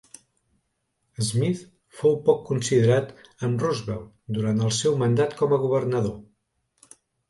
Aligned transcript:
Smith 1.27 1.61
fou 1.99 2.17
poc 2.31 2.41
considerat 2.49 3.13
amb 3.49 3.65
Roosevelt 3.69 4.11
durant 4.41 4.67
el 4.69 4.77
seu 4.83 5.01
mandat 5.07 5.41
com 5.45 5.59
a 5.59 5.65
governador. 5.71 6.95